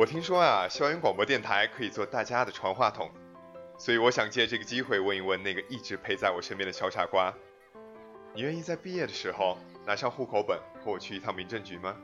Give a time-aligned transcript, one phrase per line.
[0.00, 3.10] 我听说啊，校园广播电台可以做大家的传话筒，
[3.76, 7.34] 所以我想借这个机会问一问那个一直陪在我身边的小傻瓜，
[8.34, 11.94] 你愿意在毕业的时候拿上户口本和我去一趟民政局吗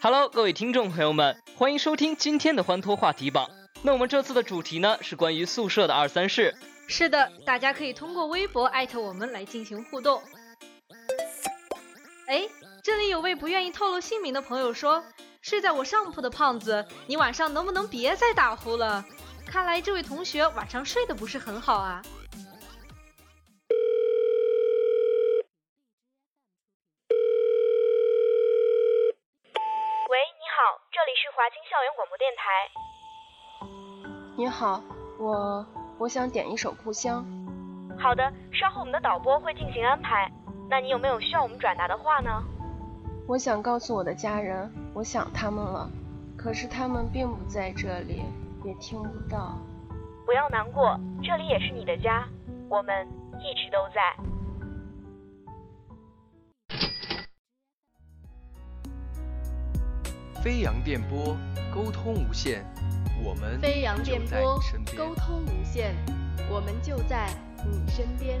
[0.00, 3.50] ？Hello，各位听众朋友们，欢迎收听今天的欢脱话题榜。
[3.82, 6.54] 那我们这次的主题呢是关于宿舍的二三事。
[6.86, 10.22] 是的，大家可以通过微博艾特我们来进行互动。
[12.28, 12.46] 哎。
[12.86, 15.02] 这里有位不愿意透露姓名的朋友说
[15.42, 19.04] ：“睡在我上铺的胖子，你晚上能不能别再打呼了？
[19.44, 22.00] 看来这位同学晚上睡得不是很好啊。”
[30.08, 32.70] 喂，你好，这里是华清校园广播电台。
[34.36, 34.80] 你好，
[35.18, 35.66] 我
[35.98, 37.26] 我想点一首《故乡》。
[38.00, 40.30] 好的，稍后我们的导播会进行安排。
[40.70, 42.30] 那你有没有需要我们转达的话呢？
[43.28, 45.90] 我想告诉我的家人，我想他们了，
[46.36, 48.22] 可是他们并不在这里，
[48.64, 49.58] 也听不到。
[50.24, 52.24] 不要难过，这里也是你的家，
[52.68, 53.04] 我们
[53.40, 54.16] 一直都在。
[60.40, 61.36] 飞扬电波，
[61.74, 62.64] 沟通无限，
[63.24, 64.60] 我们飞扬电波，
[64.96, 65.96] 沟通无限，
[66.48, 67.28] 我们就在
[67.68, 68.40] 你身边。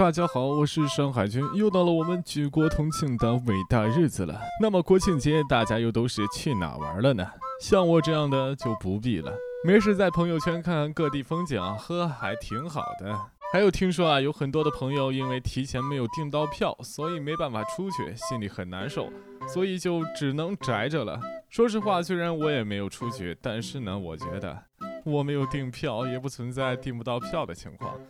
[0.00, 4.40] 大家好，我是山海军，又到了我们举国同庆的伟大日子了。
[4.58, 7.22] 那么国庆节大家又都是去哪玩了呢？
[7.60, 9.30] 像我这样的就不必了，
[9.62, 13.14] 没事在朋友圈看看各地风景，呵，还挺好的。
[13.52, 19.10] 还有听说啊，有很多的朋友因为提前没有订到票，所以没办法出去，心里很难受，
[19.46, 21.20] 所以就只能宅着了。
[21.50, 24.62] 说实话，虽然我也没有出去，但是呢，我觉得
[25.04, 28.00] 我没有订票，也不存在订不到票的情况。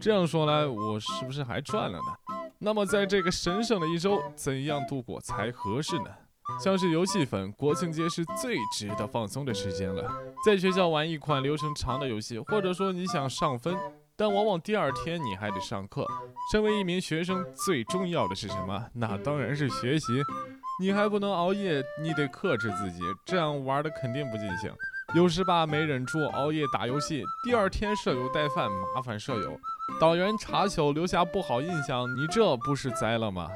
[0.00, 2.36] 这样说来，我是不是还赚了呢？
[2.58, 6.10] 那么在这个神圣的一周，怎样度过才合适呢？
[6.62, 10.10] 像是游戏粉，国庆节是最值得放松的时间了。
[10.44, 13.76] 在学校玩一款流程长的游戏，或者说你想上分，
[14.16, 16.06] 但往往第二天你还得上课。
[16.50, 18.86] 身为一名学生，最重要的是什么？
[18.94, 20.06] 那当然是学习。
[20.80, 24.72] 你还不能熬夜，你得克制自己，这样玩的肯定不尽兴。
[25.14, 29.58] 有时吧，没忍住熬夜打游戏，第二天舍友带饭，麻烦舍友。
[30.00, 33.48] 导员查球留下不好印象，你这不是栽了吗？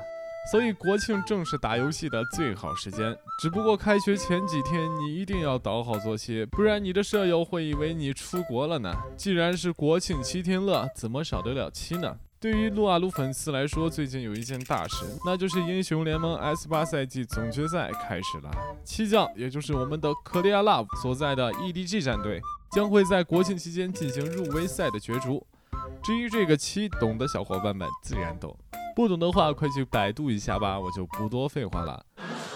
[0.50, 3.16] 所以国庆正是打游戏的最好时间。
[3.38, 8.92] 只不过开学前几天你一定要倒好作息，不然你的舍友会以为你出国了呢。
[9.16, 12.16] 既然是国庆七天乐，怎么少得了七呢？
[12.41, 18.50] 对于撸啊撸粉丝来说，最近有一件大事，那就是英雄联盟 S 八赛季总决赛开始了。
[18.84, 22.42] 七将，也就是我们的 Korea Love 所在的 EDG 战队，
[22.72, 25.47] 将会在国庆期间进行入围赛的角逐。
[26.03, 28.56] 至于这个七，懂的小伙伴们自然懂，
[28.94, 32.04] 不懂的话快去百度一下吧，我就不多废话了。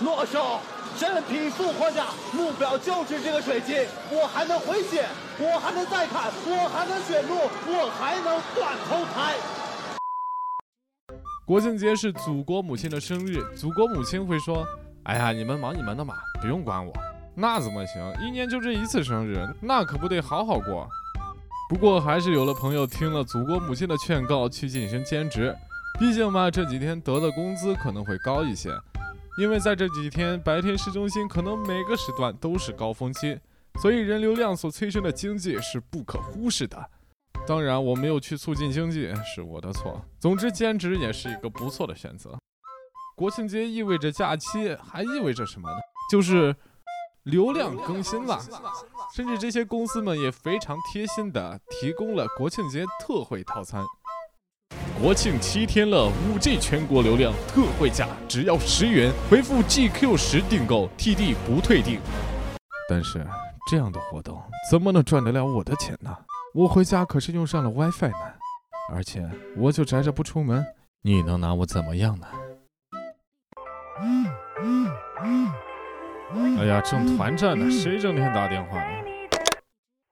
[0.00, 0.60] 诺手，
[0.96, 3.76] 身体复活甲，目标就是这个水晶，
[4.10, 5.06] 我还能回血，
[5.38, 7.34] 我还能再砍，我还能选路，
[7.66, 9.34] 我还能断头台。
[11.46, 14.66] 国庆节是祖国母亲的生日，祖国母亲会说
[15.04, 16.92] ：“哎呀，你们忙你们的嘛，不用管我。”
[17.38, 18.02] 那怎么行？
[18.20, 20.88] 一年就这一次生日，那可不得好好过。
[21.68, 25.52] 不过还是有了朋友听了祖国母亲的劝告去进行兼职，
[25.98, 28.70] 毕竟嘛这几天得的工资可能会高一些，
[29.36, 33.36] 因为在这几天白天市中心可能每个时段都是高峰期，
[33.80, 36.90] 所以人流量所催生的经济是不可忽视的。
[37.48, 40.00] 当然我没有去促进经济是我的错。
[40.20, 42.38] 总之兼职也是一个不错的选择。
[43.16, 45.76] 国庆节意味着假期，还意味着什么呢？
[46.12, 46.54] 就是
[47.26, 48.38] 流量更新了。
[49.14, 53.84] 甚至这些公司们也非常贴心的提供了国庆节特惠套餐。
[55.00, 62.00] 国庆七天乐五 G 全国流量特惠价，只要十元，回复 GQ 十订购，TD 不退订。
[62.88, 63.26] 但是
[63.68, 64.40] 这样的活动
[64.70, 66.16] 怎么能赚得了我的钱呢？
[66.54, 68.32] 我回家可是用上了 WiFi 呢，
[68.92, 70.64] 而且我就宅着不出门，
[71.02, 72.26] 你能拿我怎么样呢？
[76.28, 79.04] 哎呀，正团战呢，谁整天打电话呢？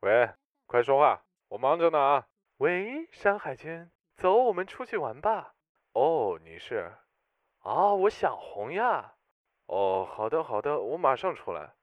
[0.02, 0.30] 喂，
[0.66, 2.26] 快说话，我忙着呢啊！
[2.58, 5.54] 喂，山海君，走，我们出去玩吧。
[5.94, 6.92] 哦，你是？
[7.58, 9.14] 啊，我想红呀。
[9.66, 11.74] 哦，好的好的，我马上出来。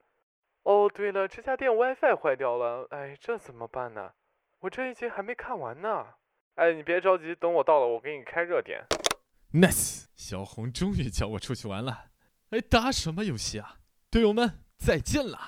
[0.64, 4.14] 哦，对了，这家店 WiFi 坏掉了，哎，这怎么办呢？
[4.60, 6.06] 我这一集还没看完呢。
[6.56, 8.86] 哎，你别着急，等我到了，我给你开热点。
[9.52, 12.06] Nice，小红终于叫我出去玩了。
[12.52, 13.80] 哎，打什么游戏啊？
[14.12, 15.40] 队友们，再见了。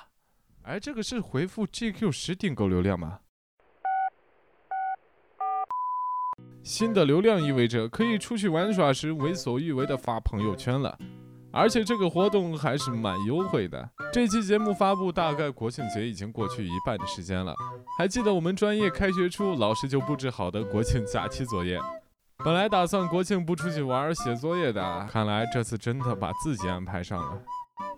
[0.62, 3.18] 哎，这个是回复 GQ 十订购流量吗？
[6.62, 10.98] 新的流量意味着可以出去玩耍时为所欲为的发朋友圈了。
[11.52, 13.86] 而且这个活动还是蛮优惠的。
[14.10, 17.54] 这期节目发布大概国庆节已经过去一半的时间了。
[17.98, 21.78] 还记得我们专业开学初老师就布置好的国庆假期作业。
[22.42, 27.42] 本来打算国庆不出去玩写作业的，看来这次真的把自己安排上了。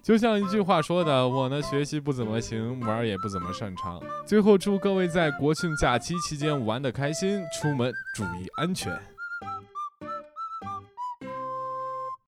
[0.03, 4.01] 就像一句话说的，我呢学习不怎么行，玩儿也不怎么擅长。
[4.25, 8.97] 最后祝各位在国庆假期期间玩得开心，出门注意安全。